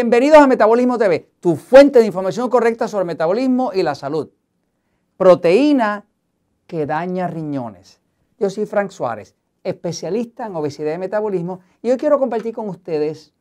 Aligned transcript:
Bienvenidos 0.00 0.38
a 0.38 0.46
Metabolismo 0.46 0.96
TV, 0.96 1.30
tu 1.40 1.56
fuente 1.56 1.98
de 1.98 2.06
información 2.06 2.48
correcta 2.48 2.88
sobre 2.88 3.04
metabolismo 3.04 3.70
y 3.74 3.82
la 3.82 3.94
salud. 3.94 4.30
Proteína 5.18 6.06
que 6.66 6.86
daña 6.86 7.26
riñones. 7.26 8.00
Yo 8.38 8.48
soy 8.48 8.64
Frank 8.64 8.92
Suárez, 8.92 9.36
especialista 9.62 10.46
en 10.46 10.56
obesidad 10.56 10.94
y 10.94 10.96
metabolismo, 10.96 11.60
y 11.82 11.90
hoy 11.90 11.98
quiero 11.98 12.18
compartir 12.18 12.54
con 12.54 12.70
ustedes 12.70 13.34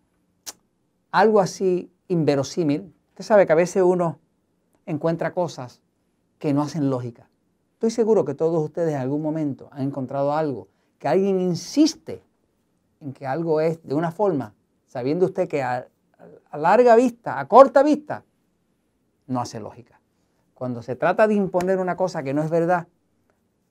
algo 1.11 1.39
así 1.39 1.93
inverosímil. 2.09 2.93
Usted 3.11 3.23
sabe 3.23 3.47
que 3.47 3.53
a 3.53 3.55
veces 3.55 3.81
uno 3.81 4.19
encuentra 4.85 5.31
cosas 5.31 5.81
que 6.39 6.53
no 6.53 6.61
hacen 6.61 6.89
lógica. 6.89 7.29
Estoy 7.75 7.91
seguro 7.91 8.25
que 8.25 8.33
todos 8.33 8.61
ustedes 8.61 8.95
en 8.95 8.99
algún 8.99 9.21
momento 9.21 9.69
han 9.71 9.83
encontrado 9.83 10.33
algo, 10.33 10.67
que 10.97 11.07
alguien 11.07 11.39
insiste 11.39 12.21
en 12.99 13.13
que 13.13 13.25
algo 13.25 13.61
es 13.61 13.81
de 13.81 13.95
una 13.95 14.11
forma, 14.11 14.55
sabiendo 14.87 15.25
usted 15.25 15.47
que 15.47 15.63
a, 16.51 16.57
larga 16.57 16.95
vista, 16.95 17.39
a 17.39 17.47
corta 17.47 17.83
vista, 17.83 18.23
no 19.27 19.41
hace 19.41 19.59
lógica. 19.59 19.99
Cuando 20.53 20.81
se 20.81 20.95
trata 20.95 21.27
de 21.27 21.35
imponer 21.35 21.79
una 21.79 21.95
cosa 21.95 22.23
que 22.23 22.33
no 22.33 22.43
es 22.43 22.49
verdad, 22.49 22.87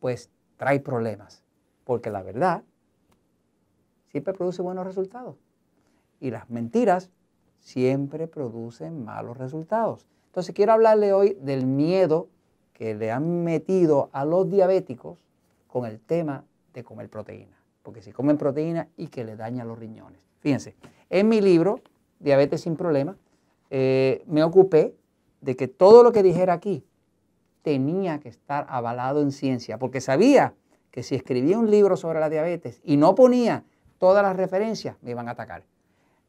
pues 0.00 0.30
trae 0.56 0.80
problemas, 0.80 1.42
porque 1.84 2.10
la 2.10 2.22
verdad 2.22 2.62
siempre 4.10 4.32
produce 4.32 4.62
buenos 4.62 4.86
resultados 4.86 5.36
y 6.20 6.30
las 6.30 6.48
mentiras 6.50 7.10
siempre 7.60 8.26
producen 8.26 9.04
malos 9.04 9.36
resultados. 9.36 10.06
Entonces 10.26 10.54
quiero 10.54 10.72
hablarle 10.72 11.12
hoy 11.12 11.36
del 11.40 11.66
miedo 11.66 12.28
que 12.72 12.94
le 12.94 13.10
han 13.10 13.44
metido 13.44 14.08
a 14.12 14.24
los 14.24 14.48
diabéticos 14.48 15.18
con 15.66 15.84
el 15.84 16.00
tema 16.00 16.44
de 16.72 16.84
comer 16.84 17.08
proteína. 17.08 17.56
Porque 17.82 18.02
si 18.02 18.12
comen 18.12 18.38
proteína 18.38 18.88
y 18.96 19.08
que 19.08 19.24
le 19.24 19.36
daña 19.36 19.64
los 19.64 19.78
riñones. 19.78 20.20
Fíjense, 20.40 20.76
en 21.10 21.28
mi 21.28 21.40
libro, 21.40 21.80
Diabetes 22.20 22.62
sin 22.62 22.76
Problema, 22.76 23.16
eh, 23.70 24.22
me 24.26 24.42
ocupé 24.42 24.94
de 25.40 25.56
que 25.56 25.68
todo 25.68 26.02
lo 26.02 26.12
que 26.12 26.22
dijera 26.22 26.54
aquí 26.54 26.84
tenía 27.62 28.18
que 28.18 28.28
estar 28.28 28.66
avalado 28.68 29.20
en 29.20 29.32
ciencia, 29.32 29.78
porque 29.78 30.00
sabía 30.00 30.54
que 30.90 31.02
si 31.02 31.14
escribía 31.14 31.58
un 31.58 31.70
libro 31.70 31.96
sobre 31.96 32.20
la 32.20 32.30
diabetes 32.30 32.80
y 32.82 32.96
no 32.96 33.14
ponía 33.14 33.64
todas 33.98 34.22
las 34.22 34.36
referencias, 34.36 34.96
me 35.02 35.10
iban 35.10 35.28
a 35.28 35.32
atacar. 35.32 35.64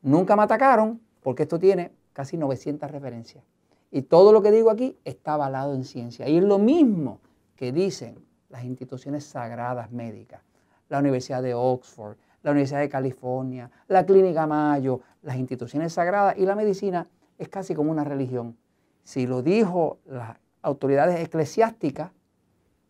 Nunca 0.01 0.35
me 0.35 0.43
atacaron 0.43 1.01
porque 1.21 1.43
esto 1.43 1.59
tiene 1.59 1.91
casi 2.13 2.37
900 2.37 2.91
referencias. 2.91 3.43
Y 3.91 4.03
todo 4.03 4.31
lo 4.31 4.41
que 4.41 4.51
digo 4.51 4.69
aquí 4.69 4.97
está 5.05 5.33
avalado 5.33 5.73
en 5.73 5.83
ciencia. 5.83 6.27
Y 6.27 6.37
es 6.37 6.43
lo 6.43 6.59
mismo 6.59 7.19
que 7.55 7.71
dicen 7.71 8.23
las 8.49 8.63
instituciones 8.63 9.25
sagradas 9.25 9.91
médicas, 9.91 10.41
la 10.89 10.99
Universidad 10.99 11.41
de 11.41 11.53
Oxford, 11.53 12.17
la 12.43 12.51
Universidad 12.51 12.79
de 12.79 12.89
California, 12.89 13.69
la 13.87 14.05
Clínica 14.05 14.47
Mayo, 14.47 15.01
las 15.21 15.35
instituciones 15.37 15.93
sagradas 15.93 16.37
y 16.37 16.45
la 16.45 16.55
medicina 16.55 17.07
es 17.37 17.49
casi 17.49 17.75
como 17.75 17.91
una 17.91 18.03
religión. 18.03 18.57
Si 19.03 19.27
lo 19.27 19.41
dijo 19.41 19.99
las 20.05 20.37
autoridades 20.61 21.19
eclesiásticas, 21.19 22.11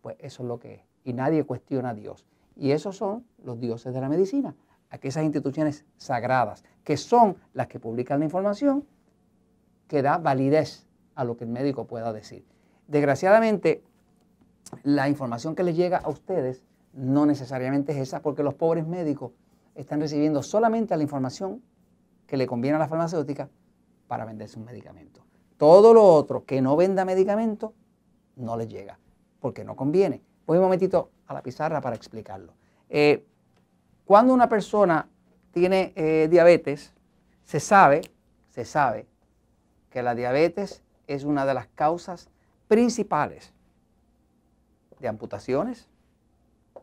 pues 0.02 0.16
eso 0.20 0.44
es 0.44 0.48
lo 0.48 0.60
que 0.60 0.74
es. 0.76 0.82
Y 1.04 1.14
nadie 1.14 1.44
cuestiona 1.44 1.90
a 1.90 1.94
Dios. 1.94 2.26
Y 2.56 2.72
esos 2.72 2.98
son 2.98 3.26
los 3.44 3.60
dioses 3.60 3.94
de 3.94 4.02
la 4.02 4.10
medicina, 4.10 4.56
aquellas 4.90 5.24
instituciones 5.24 5.86
sagradas, 5.98 6.64
que 6.84 6.98
son 6.98 7.38
las 7.54 7.68
que 7.68 7.80
publican 7.80 8.20
la 8.20 8.26
información 8.26 8.86
que 9.88 10.02
da 10.02 10.18
validez 10.18 10.86
a 11.16 11.24
lo 11.24 11.38
que 11.38 11.46
el 11.46 11.50
médico 11.50 11.86
pueda 11.86 12.12
decir. 12.14 12.46
Desgraciadamente, 12.88 13.84
la 14.84 15.10
información 15.10 15.56
que 15.56 15.64
les 15.64 15.76
llega 15.76 15.98
a 15.98 16.10
ustedes 16.10 16.64
no 16.94 17.26
necesariamente 17.26 17.92
es 17.94 18.00
esa, 18.00 18.22
porque 18.22 18.44
los 18.44 18.56
pobres 18.56 18.86
médicos 18.86 19.32
están 19.82 20.02
recibiendo 20.02 20.44
solamente 20.44 20.96
la 20.98 21.04
información 21.04 21.62
que 22.28 22.36
le 22.36 22.46
conviene 22.46 22.76
a 22.76 22.80
la 22.80 22.88
farmacéutica 22.90 23.50
para 24.08 24.26
venderse 24.26 24.60
un 24.60 24.66
medicamento. 24.66 25.24
Todo 25.58 25.94
lo 25.94 26.04
otro 26.04 26.44
que 26.44 26.62
no 26.62 26.76
venda 26.76 27.06
medicamento 27.06 27.74
no 28.36 28.58
les 28.58 28.68
llega, 28.68 29.00
porque 29.40 29.64
no 29.64 29.76
conviene. 29.76 30.22
Voy 30.46 30.58
un 30.58 30.64
momentito 30.64 31.12
a 31.28 31.34
la 31.34 31.42
pizarra 31.42 31.80
para 31.80 31.96
explicarlo. 31.96 32.54
Eh, 32.90 33.26
cuando 34.04 34.34
una 34.34 34.50
persona 34.50 35.08
tiene 35.52 35.94
eh, 35.96 36.28
diabetes, 36.30 36.94
se 37.46 37.60
sabe, 37.60 38.02
se 38.50 38.66
sabe 38.66 39.08
que 39.90 40.04
la 40.04 40.14
diabetes 40.14 40.84
es 41.08 41.24
una 41.24 41.46
de 41.46 41.54
las 41.54 41.68
causas 41.68 42.30
principales 42.68 43.54
de 45.00 45.08
amputaciones, 45.08 45.88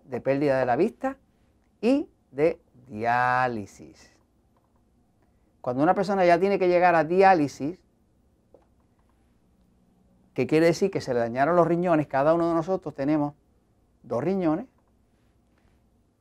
de 0.04 0.20
pérdida 0.20 0.58
de 0.58 0.66
la 0.66 0.76
vista 0.76 1.18
y 1.80 2.08
de 2.30 2.60
diálisis. 2.86 4.12
Cuando 5.60 5.82
una 5.82 5.94
persona 5.94 6.24
ya 6.24 6.38
tiene 6.38 6.58
que 6.58 6.68
llegar 6.68 6.94
a 6.94 7.04
diálisis, 7.04 7.78
que 10.32 10.46
quiere 10.46 10.66
decir 10.66 10.90
que 10.90 11.00
se 11.00 11.14
le 11.14 11.20
dañaron 11.20 11.56
los 11.56 11.66
riñones, 11.66 12.06
cada 12.06 12.34
uno 12.34 12.48
de 12.48 12.54
nosotros 12.54 12.94
tenemos 12.94 13.34
dos 14.02 14.22
riñones, 14.22 14.66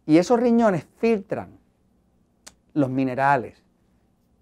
y 0.06 0.18
esos 0.18 0.40
riñones 0.40 0.88
filtran 0.98 1.60
los 2.74 2.90
minerales, 2.90 3.62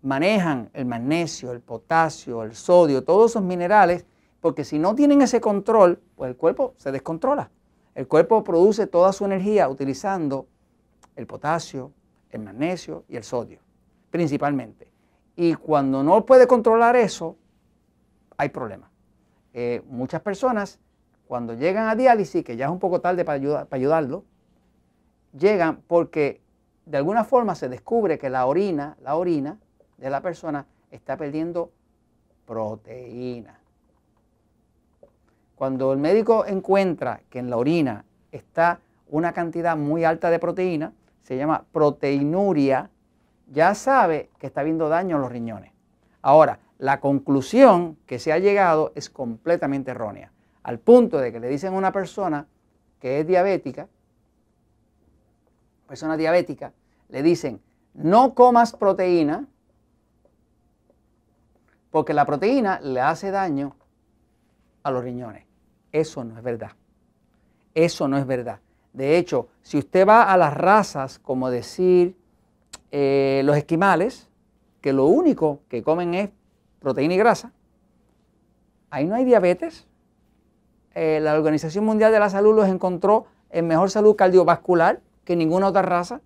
manejan 0.01 0.69
el 0.73 0.85
magnesio, 0.85 1.51
el 1.51 1.61
potasio, 1.61 2.43
el 2.43 2.55
sodio, 2.55 3.03
todos 3.03 3.31
esos 3.31 3.43
minerales, 3.43 4.05
porque 4.41 4.65
si 4.65 4.77
no 4.77 4.93
tienen 4.93 5.21
ese 5.21 5.39
control, 5.39 6.01
pues 6.15 6.29
el 6.29 6.35
cuerpo 6.35 6.73
se 6.77 6.91
descontrola. 6.91 7.49
El 7.95 8.07
cuerpo 8.07 8.43
produce 8.43 8.87
toda 8.87 9.13
su 9.13 9.25
energía 9.25 9.69
utilizando 9.69 10.47
el 11.15 11.27
potasio, 11.27 11.91
el 12.37 12.43
magnesio 12.43 13.05
y 13.07 13.15
el 13.15 13.23
sodio, 13.23 13.59
principalmente. 14.09 14.91
Y 15.35 15.55
cuando 15.55 16.03
no 16.03 16.25
puede 16.25 16.47
controlar 16.47 16.95
eso, 16.95 17.37
hay 18.37 18.49
problemas. 18.49 18.89
Eh, 19.53 19.81
muchas 19.87 20.21
personas, 20.21 20.79
cuando 21.27 21.53
llegan 21.53 21.87
a 21.87 21.95
diálisis, 21.95 22.43
que 22.43 22.55
ya 22.55 22.65
es 22.65 22.71
un 22.71 22.79
poco 22.79 23.01
tarde 23.01 23.25
para, 23.25 23.39
para 23.65 23.79
ayudarlo, 23.79 24.23
llegan 25.37 25.81
porque 25.87 26.41
de 26.85 26.97
alguna 26.97 27.23
forma 27.23 27.55
se 27.55 27.69
descubre 27.69 28.17
que 28.17 28.29
la 28.29 28.45
orina, 28.45 28.97
la 29.01 29.15
orina, 29.15 29.59
de 29.97 30.09
la 30.09 30.21
persona 30.21 30.65
está 30.91 31.17
perdiendo 31.17 31.71
proteína. 32.45 33.59
Cuando 35.55 35.93
el 35.93 35.99
médico 35.99 36.45
encuentra 36.45 37.21
que 37.29 37.39
en 37.39 37.49
la 37.49 37.57
orina 37.57 38.05
está 38.31 38.79
una 39.07 39.31
cantidad 39.31 39.77
muy 39.77 40.03
alta 40.03 40.29
de 40.29 40.39
proteína, 40.39 40.93
se 41.23 41.37
llama 41.37 41.65
proteinuria, 41.71 42.89
ya 43.47 43.73
sabe 43.75 44.29
que 44.39 44.47
está 44.47 44.61
habiendo 44.61 44.89
daño 44.89 45.15
en 45.15 45.21
los 45.21 45.31
riñones. 45.31 45.71
Ahora, 46.21 46.59
la 46.77 46.99
conclusión 46.99 47.97
que 48.05 48.19
se 48.19 48.31
ha 48.31 48.39
llegado 48.39 48.91
es 48.95 49.09
completamente 49.09 49.91
errónea, 49.91 50.31
al 50.63 50.79
punto 50.79 51.17
de 51.17 51.31
que 51.31 51.39
le 51.39 51.49
dicen 51.49 51.73
a 51.73 51.77
una 51.77 51.91
persona 51.91 52.47
que 52.99 53.19
es 53.19 53.27
diabética, 53.27 53.87
persona 55.87 56.17
diabética, 56.17 56.73
le 57.09 57.23
dicen, 57.23 57.61
no 57.93 58.33
comas 58.33 58.73
proteína 58.73 59.47
porque 61.91 62.13
la 62.13 62.25
proteína 62.25 62.79
le 62.81 63.01
hace 63.01 63.29
daño 63.29 63.75
a 64.81 64.91
los 64.91 65.03
riñones. 65.03 65.45
Eso 65.91 66.23
no 66.23 66.37
es 66.37 66.43
verdad. 66.43 66.71
Eso 67.75 68.07
no 68.07 68.17
es 68.17 68.25
verdad. 68.25 68.59
De 68.93 69.17
hecho, 69.17 69.47
si 69.61 69.77
usted 69.77 70.07
va 70.07 70.31
a 70.31 70.37
las 70.37 70.53
razas, 70.53 71.19
como 71.19 71.49
decir 71.49 72.15
eh, 72.91 73.41
los 73.43 73.57
esquimales, 73.57 74.29
que 74.81 74.93
lo 74.93 75.05
único 75.05 75.59
que 75.67 75.83
comen 75.83 76.13
es 76.13 76.29
proteína 76.79 77.15
y 77.15 77.17
grasa, 77.17 77.51
ahí 78.89 79.05
no 79.05 79.15
hay 79.15 79.25
diabetes. 79.25 79.87
Eh, 80.93 81.19
la 81.21 81.33
Organización 81.33 81.85
Mundial 81.85 82.11
de 82.11 82.19
la 82.19 82.29
Salud 82.29 82.55
los 82.55 82.67
encontró 82.67 83.25
en 83.49 83.67
mejor 83.67 83.89
salud 83.89 84.15
cardiovascular 84.15 85.01
que 85.25 85.35
ninguna 85.35 85.67
otra 85.67 85.81
raza. 85.81 86.21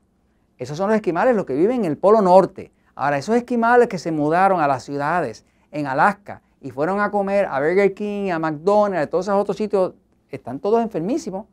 Esos 0.57 0.77
son 0.77 0.89
los 0.89 0.95
esquimales, 0.95 1.35
los 1.35 1.45
que 1.45 1.53
viven 1.53 1.85
en 1.85 1.85
el 1.85 1.97
Polo 1.97 2.21
Norte. 2.21 2.71
Ahora, 2.95 3.17
esos 3.17 3.35
esquimales 3.35 3.87
que 3.87 3.99
se 3.99 4.11
mudaron 4.11 4.59
a 4.59 4.67
las 4.67 4.83
ciudades, 4.83 5.45
en 5.71 5.87
Alaska 5.87 6.41
y 6.61 6.71
fueron 6.71 6.99
a 6.99 7.11
comer 7.11 7.45
a 7.45 7.59
Burger 7.59 7.93
King, 7.93 8.31
a 8.31 8.39
McDonald's, 8.39 9.07
a 9.07 9.09
todos 9.09 9.25
esos 9.25 9.39
otros 9.39 9.57
sitios, 9.57 9.93
están 10.29 10.59
todos 10.59 10.81
enfermísimos. 10.81 11.45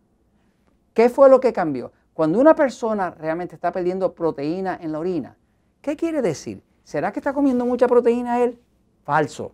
¿Qué 0.94 1.08
fue 1.08 1.28
lo 1.28 1.40
que 1.40 1.52
cambió? 1.52 1.92
Cuando 2.14 2.38
una 2.38 2.54
persona 2.54 3.10
realmente 3.10 3.56
está 3.56 3.72
perdiendo 3.72 4.14
proteína 4.14 4.78
en 4.80 4.92
la 4.92 5.00
orina, 5.00 5.36
¿qué 5.82 5.96
quiere 5.96 6.22
decir? 6.22 6.62
¿Será 6.84 7.12
que 7.12 7.18
está 7.18 7.32
comiendo 7.32 7.66
mucha 7.66 7.88
proteína 7.88 8.40
él? 8.40 8.60
Falso. 9.02 9.52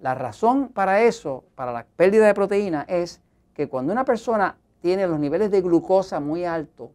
La 0.00 0.14
razón 0.14 0.68
para 0.68 1.02
eso, 1.02 1.44
para 1.54 1.72
la 1.72 1.86
pérdida 1.96 2.26
de 2.26 2.34
proteína, 2.34 2.86
es 2.88 3.20
que 3.54 3.68
cuando 3.68 3.92
una 3.92 4.04
persona 4.04 4.56
tiene 4.80 5.06
los 5.06 5.20
niveles 5.20 5.50
de 5.50 5.60
glucosa 5.60 6.18
muy 6.18 6.44
altos, 6.44 6.90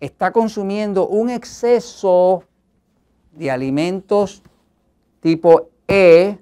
está 0.00 0.32
consumiendo 0.32 1.06
un 1.06 1.30
exceso 1.30 2.42
de 3.30 3.50
alimentos 3.50 4.42
tipo 5.20 5.68
E, 5.86 6.38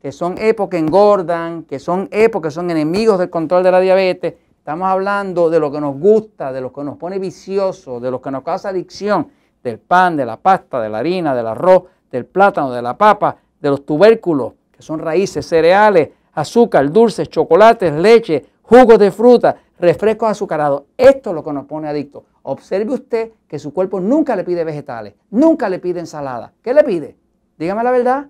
que 0.00 0.10
son 0.12 0.36
EPO 0.38 0.70
que 0.70 0.78
engordan, 0.78 1.64
que 1.64 1.78
son 1.78 2.08
EPO 2.10 2.40
que 2.40 2.50
son 2.50 2.70
enemigos 2.70 3.18
del 3.18 3.28
control 3.28 3.62
de 3.62 3.70
la 3.70 3.80
diabetes. 3.80 4.34
Estamos 4.66 4.88
hablando 4.88 5.48
de 5.48 5.60
lo 5.60 5.70
que 5.70 5.80
nos 5.80 5.96
gusta, 5.96 6.52
de 6.52 6.60
lo 6.60 6.72
que 6.72 6.82
nos 6.82 6.96
pone 6.96 7.20
vicioso, 7.20 8.00
de 8.00 8.10
lo 8.10 8.20
que 8.20 8.32
nos 8.32 8.42
causa 8.42 8.70
adicción, 8.70 9.28
del 9.62 9.78
pan, 9.78 10.16
de 10.16 10.26
la 10.26 10.38
pasta, 10.38 10.80
de 10.80 10.88
la 10.88 10.98
harina, 10.98 11.36
del 11.36 11.46
arroz, 11.46 11.84
del 12.10 12.26
plátano, 12.26 12.72
de 12.72 12.82
la 12.82 12.98
papa, 12.98 13.36
de 13.60 13.70
los 13.70 13.86
tubérculos, 13.86 14.54
que 14.72 14.82
son 14.82 14.98
raíces, 14.98 15.46
cereales, 15.46 16.08
azúcar, 16.32 16.90
dulces, 16.90 17.28
chocolates, 17.28 17.92
leche, 17.92 18.44
jugos 18.62 18.98
de 18.98 19.12
fruta, 19.12 19.54
refrescos 19.78 20.30
azucarados. 20.30 20.82
Esto 20.96 21.30
es 21.30 21.36
lo 21.36 21.44
que 21.44 21.52
nos 21.52 21.66
pone 21.66 21.86
adictos. 21.86 22.24
Observe 22.42 22.92
usted 22.92 23.30
que 23.46 23.60
su 23.60 23.72
cuerpo 23.72 24.00
nunca 24.00 24.34
le 24.34 24.42
pide 24.42 24.64
vegetales, 24.64 25.14
nunca 25.30 25.68
le 25.68 25.78
pide 25.78 26.00
ensalada. 26.00 26.52
¿Qué 26.60 26.74
le 26.74 26.82
pide? 26.82 27.16
Dígame 27.56 27.84
la 27.84 27.92
verdad. 27.92 28.26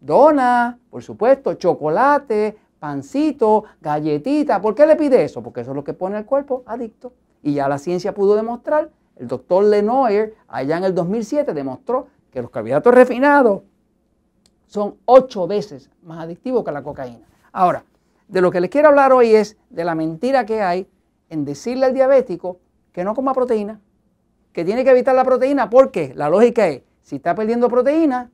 Dona, 0.00 0.78
por 0.90 1.02
supuesto, 1.02 1.54
chocolate, 1.54 2.56
pancito, 2.82 3.62
galletita. 3.80 4.60
¿Por 4.60 4.74
qué 4.74 4.84
le 4.86 4.96
pide 4.96 5.22
eso? 5.22 5.40
Porque 5.40 5.60
eso 5.60 5.70
es 5.70 5.76
lo 5.76 5.84
que 5.84 5.94
pone 5.94 6.18
el 6.18 6.24
cuerpo 6.24 6.64
adicto. 6.66 7.12
Y 7.40 7.54
ya 7.54 7.68
la 7.68 7.78
ciencia 7.78 8.12
pudo 8.12 8.34
demostrar, 8.34 8.90
el 9.14 9.28
doctor 9.28 9.62
Lenoir 9.62 10.34
allá 10.48 10.78
en 10.78 10.84
el 10.84 10.92
2007 10.92 11.54
demostró 11.54 12.08
que 12.32 12.42
los 12.42 12.50
carbohidratos 12.50 12.92
refinados 12.92 13.62
son 14.66 14.96
ocho 15.04 15.46
veces 15.46 15.90
más 16.02 16.24
adictivos 16.24 16.64
que 16.64 16.72
la 16.72 16.82
cocaína. 16.82 17.24
Ahora, 17.52 17.84
de 18.26 18.40
lo 18.40 18.50
que 18.50 18.60
les 18.60 18.68
quiero 18.68 18.88
hablar 18.88 19.12
hoy 19.12 19.32
es 19.32 19.56
de 19.70 19.84
la 19.84 19.94
mentira 19.94 20.44
que 20.44 20.60
hay 20.60 20.88
en 21.30 21.44
decirle 21.44 21.86
al 21.86 21.94
diabético 21.94 22.58
que 22.90 23.04
no 23.04 23.14
coma 23.14 23.32
proteína, 23.32 23.80
que 24.52 24.64
tiene 24.64 24.82
que 24.82 24.90
evitar 24.90 25.14
la 25.14 25.24
proteína 25.24 25.70
porque 25.70 26.14
la 26.16 26.28
lógica 26.28 26.66
es, 26.66 26.82
si 27.00 27.16
está 27.16 27.36
perdiendo 27.36 27.68
proteína, 27.68 28.32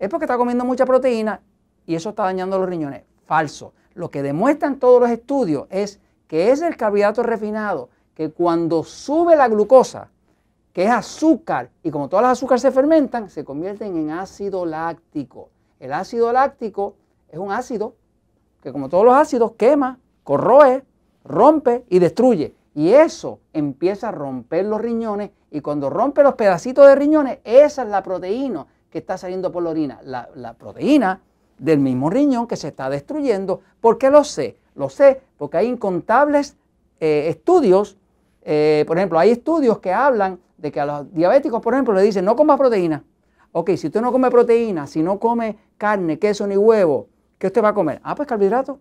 es 0.00 0.08
porque 0.08 0.24
está 0.24 0.36
comiendo 0.36 0.64
mucha 0.64 0.84
proteína 0.84 1.42
y 1.86 1.94
eso 1.94 2.08
está 2.08 2.24
dañando 2.24 2.58
los 2.58 2.68
riñones. 2.68 3.04
Falso. 3.26 3.72
Lo 3.94 4.10
que 4.10 4.22
demuestran 4.22 4.78
todos 4.78 5.00
los 5.00 5.10
estudios 5.10 5.66
es 5.70 6.00
que 6.26 6.50
es 6.50 6.62
el 6.62 6.76
carbohidrato 6.76 7.22
refinado 7.22 7.90
que 8.14 8.30
cuando 8.30 8.84
sube 8.84 9.36
la 9.36 9.48
glucosa, 9.48 10.10
que 10.72 10.84
es 10.84 10.90
azúcar, 10.90 11.70
y 11.82 11.90
como 11.90 12.08
todas 12.08 12.24
las 12.24 12.32
azúcares 12.32 12.62
se 12.62 12.70
fermentan, 12.70 13.30
se 13.30 13.44
convierten 13.44 13.96
en 13.96 14.10
ácido 14.10 14.66
láctico. 14.66 15.50
El 15.78 15.92
ácido 15.92 16.32
láctico 16.32 16.96
es 17.28 17.38
un 17.38 17.52
ácido 17.52 17.94
que 18.62 18.72
como 18.72 18.88
todos 18.88 19.04
los 19.04 19.14
ácidos 19.14 19.52
quema, 19.52 19.98
corroe, 20.22 20.84
rompe 21.24 21.84
y 21.88 21.98
destruye. 21.98 22.54
Y 22.74 22.92
eso 22.92 23.40
empieza 23.52 24.08
a 24.08 24.12
romper 24.12 24.64
los 24.64 24.80
riñones 24.80 25.30
y 25.50 25.60
cuando 25.60 25.90
rompe 25.90 26.22
los 26.22 26.34
pedacitos 26.34 26.86
de 26.88 26.96
riñones, 26.96 27.38
esa 27.44 27.82
es 27.82 27.88
la 27.88 28.02
proteína 28.02 28.66
que 28.90 28.98
está 28.98 29.16
saliendo 29.16 29.52
por 29.52 29.62
la 29.62 29.70
orina. 29.70 30.00
La, 30.02 30.54
proteína 30.54 31.20
del 31.58 31.78
mismo 31.78 32.10
riñón 32.10 32.46
que 32.46 32.56
se 32.56 32.68
está 32.68 32.90
destruyendo. 32.90 33.60
¿Por 33.80 33.98
qué 33.98 34.10
lo 34.10 34.24
sé? 34.24 34.56
Lo 34.74 34.88
sé 34.88 35.22
porque 35.38 35.56
hay 35.56 35.68
incontables 35.68 36.56
eh, 37.00 37.26
estudios. 37.28 37.96
Eh, 38.42 38.84
por 38.86 38.96
ejemplo, 38.96 39.18
hay 39.18 39.30
estudios 39.30 39.78
que 39.78 39.92
hablan 39.92 40.38
de 40.56 40.72
que 40.72 40.80
a 40.80 40.86
los 40.86 41.12
diabéticos, 41.12 41.60
por 41.60 41.74
ejemplo, 41.74 41.94
le 41.94 42.02
dicen 42.02 42.24
no 42.24 42.36
comas 42.36 42.58
proteína. 42.58 43.04
Ok, 43.52 43.70
si 43.76 43.86
usted 43.86 44.00
no 44.00 44.10
come 44.10 44.30
proteína, 44.30 44.86
si 44.86 45.02
no 45.02 45.18
come 45.18 45.56
carne, 45.76 46.18
queso 46.18 46.46
ni 46.46 46.56
huevo, 46.56 47.08
¿qué 47.38 47.46
usted 47.46 47.62
va 47.62 47.68
a 47.68 47.74
comer? 47.74 48.00
Ah, 48.02 48.14
pues 48.14 48.26
carbohidratos. 48.26 48.78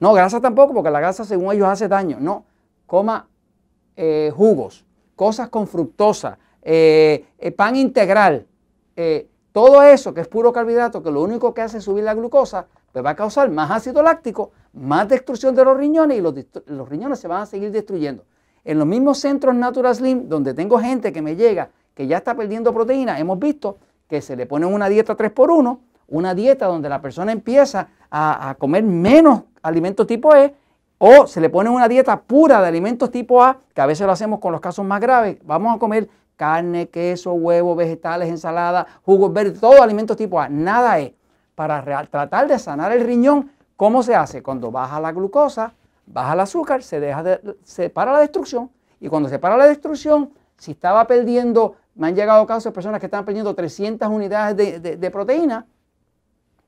No, 0.00 0.12
grasa 0.12 0.40
tampoco, 0.40 0.74
porque 0.74 0.90
la 0.90 0.98
grasa 0.98 1.24
según 1.24 1.52
ellos 1.52 1.68
hace 1.68 1.86
daño. 1.86 2.16
No, 2.18 2.44
coma 2.86 3.28
eh, 3.96 4.32
jugos, 4.34 4.84
cosas 5.14 5.50
con 5.50 5.68
fructosa, 5.68 6.38
pan 7.56 7.76
integral, 7.76 8.46
todo 9.52 9.82
eso 9.82 10.14
que 10.14 10.20
es 10.20 10.28
puro 10.28 10.52
carbohidrato, 10.52 11.02
que 11.02 11.10
lo 11.10 11.22
único 11.22 11.52
que 11.54 11.62
hace 11.62 11.78
es 11.78 11.84
subir 11.84 12.04
la 12.04 12.14
glucosa, 12.14 12.66
pues 12.92 13.04
va 13.04 13.10
a 13.10 13.16
causar 13.16 13.50
más 13.50 13.70
ácido 13.70 14.02
láctico, 14.02 14.52
más 14.72 15.08
destrucción 15.08 15.54
de 15.54 15.64
los 15.64 15.76
riñones 15.76 16.18
y 16.18 16.20
los, 16.20 16.88
riñones 16.88 17.18
se 17.18 17.28
van 17.28 17.42
a 17.42 17.46
seguir 17.46 17.70
destruyendo. 17.70 18.24
En 18.64 18.78
los 18.78 18.86
mismos 18.86 19.18
centros 19.18 19.54
Natural 19.54 19.94
Slim, 19.94 20.28
donde 20.28 20.54
tengo 20.54 20.78
gente 20.78 21.12
que 21.12 21.22
me 21.22 21.36
llega 21.36 21.70
que 21.94 22.06
ya 22.06 22.18
está 22.18 22.34
perdiendo 22.34 22.72
proteína, 22.72 23.18
hemos 23.18 23.38
visto 23.38 23.78
que 24.08 24.20
se 24.22 24.36
le 24.36 24.46
pone 24.46 24.66
una 24.66 24.88
dieta 24.88 25.16
3x1, 25.16 25.78
una 26.08 26.34
dieta 26.34 26.66
donde 26.66 26.88
la 26.88 27.00
persona 27.00 27.32
empieza 27.32 27.88
a, 28.10 28.50
a 28.50 28.54
comer 28.54 28.82
menos 28.82 29.42
alimentos 29.62 30.06
tipo 30.06 30.34
E 30.34 30.54
o 30.98 31.26
se 31.26 31.40
le 31.40 31.48
pone 31.48 31.70
una 31.70 31.88
dieta 31.88 32.20
pura 32.20 32.60
de 32.60 32.68
alimentos 32.68 33.10
tipo 33.10 33.42
A, 33.42 33.58
que 33.74 33.80
a 33.80 33.86
veces 33.86 34.06
lo 34.06 34.12
hacemos 34.12 34.38
con 34.38 34.52
los 34.52 34.60
casos 34.60 34.84
más 34.84 35.00
graves. 35.00 35.38
Vamos 35.44 35.74
a 35.74 35.78
comer 35.78 36.10
carne, 36.40 36.88
queso, 36.88 37.34
huevos, 37.34 37.76
vegetales, 37.76 38.30
ensalada, 38.30 38.86
jugos 39.04 39.30
verdes, 39.30 39.60
todo 39.60 39.82
alimentos 39.82 40.16
tipo 40.16 40.40
A. 40.40 40.48
Nada 40.48 40.98
es. 40.98 41.12
Para 41.54 41.84
tratar 42.06 42.48
de 42.48 42.58
sanar 42.58 42.92
el 42.92 43.02
riñón, 43.02 43.52
¿cómo 43.76 44.02
se 44.02 44.14
hace? 44.14 44.42
Cuando 44.42 44.70
baja 44.70 44.98
la 44.98 45.12
glucosa, 45.12 45.74
baja 46.06 46.32
el 46.32 46.40
azúcar, 46.40 46.82
se, 46.82 46.98
deja 46.98 47.22
de, 47.22 47.56
se 47.62 47.90
para 47.90 48.14
la 48.14 48.20
destrucción. 48.20 48.70
Y 49.00 49.08
cuando 49.08 49.28
se 49.28 49.38
para 49.38 49.58
la 49.58 49.66
destrucción, 49.66 50.30
si 50.56 50.70
estaba 50.70 51.06
perdiendo, 51.06 51.76
me 51.94 52.06
han 52.06 52.14
llegado 52.14 52.46
casos 52.46 52.64
de 52.64 52.72
personas 52.72 53.00
que 53.00 53.06
están 53.06 53.26
perdiendo 53.26 53.54
300 53.54 54.08
unidades 54.08 54.82
de, 54.82 55.10
proteína, 55.10 55.66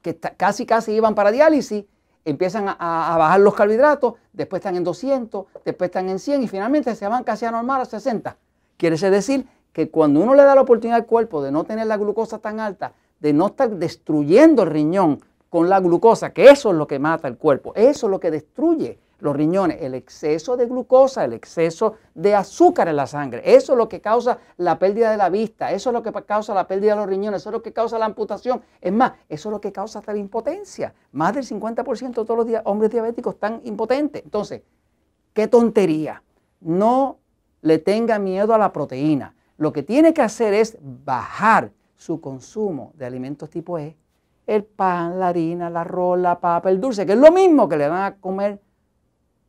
que 0.03 0.19
casi 0.19 0.67
casi 0.67 0.93
iban 0.93 1.15
para 1.15 1.31
diálisis, 1.31 1.87
empiezan 2.27 2.69
a, 2.69 3.17
bajar 3.17 3.41
los 3.41 3.55
carbohidratos, 3.55 4.17
después 4.35 4.61
están 4.61 4.77
en 4.77 4.85
200, 4.85 5.47
después 5.65 5.89
están 5.89 6.11
en 6.11 6.19
100 6.19 6.43
y 6.43 6.49
finalmente 6.49 6.95
se 6.95 7.09
van 7.09 7.25
casi 7.25 7.47
a 7.47 7.51
normal 7.51 7.81
a 7.81 7.85
60. 7.87 8.37
Quiere 8.77 8.97
decir 9.11 9.47
que 9.73 9.91
cuando 9.91 10.21
uno 10.21 10.35
le 10.35 10.43
da 10.43 10.55
la 10.55 10.63
oportunidad 10.63 10.99
al 10.99 11.07
cuerpo 11.07 11.43
de 11.43 11.51
no 11.51 11.65
tener 11.65 11.87
la 11.87 11.97
glucosa 11.97 12.39
tan 12.39 12.61
alta, 12.61 12.93
de 13.21 13.33
no 13.33 13.47
estar 13.47 13.71
destruyendo 13.71 14.63
el 14.63 14.71
riñón 14.71 15.21
con 15.49 15.69
la 15.69 15.81
glucosa, 15.81 16.33
que 16.33 16.51
eso 16.51 16.71
es 16.71 16.77
lo 16.77 16.87
que 16.87 16.99
mata 16.99 17.29
el 17.29 17.37
cuerpo, 17.37 17.73
eso 17.75 18.07
es 18.07 18.11
lo 18.11 18.21
que 18.21 18.31
destruye 18.31 18.99
los 19.23 19.37
riñones, 19.37 19.81
el 19.81 19.95
exceso 19.95 20.57
de 20.57 20.67
glucosa, 20.67 21.25
el 21.25 21.33
exceso 21.33 21.95
de 22.13 22.35
azúcar 22.35 22.89
en 22.89 22.97
la 22.97 23.07
sangre. 23.07 23.41
Eso 23.45 23.73
es 23.73 23.79
lo 23.79 23.89
que 23.89 24.01
causa 24.01 24.39
la 24.57 24.81
pérdida 24.81 25.13
de 25.13 25.17
la 25.17 25.29
vista, 25.29 25.71
eso 25.71 25.91
es 25.91 25.95
lo 25.95 26.03
que 26.03 26.13
causa 26.25 26.53
la 26.55 26.67
pérdida 26.67 26.93
de 26.93 26.97
los 26.97 27.07
riñones, 27.09 27.43
eso 27.43 27.51
es 27.51 27.53
lo 27.53 27.63
que 27.63 27.73
causa 27.73 27.99
la 28.01 28.07
amputación. 28.07 28.63
Es 28.81 28.93
más, 28.93 29.13
eso 29.29 29.49
es 29.49 29.53
lo 29.53 29.61
que 29.61 29.71
causa 29.71 30.01
hasta 30.01 30.13
la 30.13 30.19
impotencia. 30.19 30.93
Más 31.13 31.35
del 31.35 31.45
50% 31.45 32.09
de 32.09 32.13
todos 32.13 32.47
los 32.47 32.61
hombres 32.65 32.91
diabéticos 32.91 33.35
están 33.35 33.61
impotentes. 33.63 34.25
Entonces, 34.25 34.63
qué 35.33 35.47
tontería. 35.47 36.25
No 36.61 37.19
le 37.61 37.79
tenga 37.79 38.19
miedo 38.19 38.55
a 38.55 38.59
la 38.59 38.73
proteína. 38.73 39.37
Lo 39.63 39.73
que 39.73 39.85
tiene 39.85 40.13
que 40.13 40.23
hacer 40.23 40.55
es 40.55 40.77
bajar 40.83 41.71
su 41.95 42.21
consumo 42.21 42.91
de 42.97 43.07
alimentos 43.07 43.49
tipo 43.49 43.79
E. 43.79 43.97
El 44.45 44.65
pan, 44.65 45.21
la 45.21 45.29
harina, 45.29 45.69
el 45.69 45.77
arroz, 45.77 46.19
la 46.19 46.41
papa, 46.41 46.69
el 46.69 46.81
dulce, 46.81 47.07
que 47.07 47.13
es 47.13 47.19
lo 47.19 47.31
mismo 47.31 47.69
que 47.69 47.77
le 47.77 47.89
van 47.89 48.03
a 48.03 48.17
comer 48.17 48.61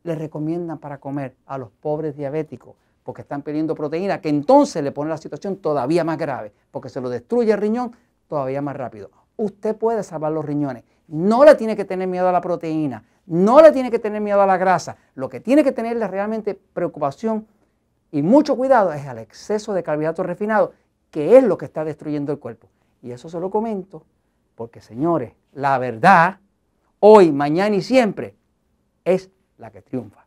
le 0.04 0.14
recomiendan 0.14 0.78
para 0.78 1.00
comer 1.00 1.36
a 1.48 1.58
los 1.58 1.72
pobres 1.72 2.16
diabéticos 2.16 2.76
porque 3.02 3.24
están 3.24 3.42
pidiendo 3.42 3.74
proteína, 3.74 4.22
que 4.22 4.30
entonces 4.30 4.84
le 4.84 4.92
pone 4.92 5.10
la 5.10 5.18
situación 5.18 5.56
todavía 5.56 6.04
más 6.04 6.20
grave, 6.20 6.54
porque 6.70 6.90
se 6.90 7.02
lo 7.02 7.10
destruye 7.10 7.52
el 7.52 7.58
riñón 7.58 7.96
todavía 8.28 8.62
más 8.62 8.76
rápido. 8.76 9.10
Usted 9.36 9.76
puede 9.76 10.04
salvar 10.04 10.32
los 10.32 10.46
riñones. 10.46 10.84
No 11.08 11.44
le 11.44 11.56
tiene 11.56 11.76
que 11.76 11.86
tener 11.86 12.08
miedo 12.08 12.30
a 12.30 12.32
la 12.32 12.40
proteína, 12.40 13.04
no 13.26 13.64
le 13.64 13.72
tiene 13.72 13.90
que 13.90 13.98
tener 13.98 14.22
miedo 14.22 14.40
a 14.44 14.46
la 14.46 14.58
grasa. 14.58 14.96
Lo 15.16 15.28
que 15.28 15.40
tiene 15.40 15.64
que 15.64 15.72
tenerle 15.72 16.08
realmente 16.08 16.54
preocupación 16.54 17.48
y 18.14 18.22
mucho 18.22 18.56
cuidado 18.56 18.94
es 18.94 19.08
al 19.08 19.18
exceso 19.18 19.74
de 19.74 19.82
carbohidratos 19.82 20.24
refinados, 20.24 20.70
que 21.10 21.36
es 21.36 21.44
lo 21.44 21.58
que 21.58 21.66
está 21.66 21.84
destruyendo 21.84 22.32
el 22.32 22.38
cuerpo. 22.38 22.70
Y 23.02 23.10
eso 23.10 23.28
se 23.28 23.40
lo 23.40 23.50
comento 23.50 24.06
porque, 24.54 24.82
señores, 24.82 25.34
la 25.52 25.80
verdad, 25.80 26.38
hoy, 27.00 27.32
mañana 27.32 27.76
y 27.76 27.82
siempre, 27.82 28.36
es 29.04 29.32
la 29.58 29.72
que 29.72 29.82
triunfa. 29.82 30.23